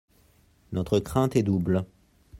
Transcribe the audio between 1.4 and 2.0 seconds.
double.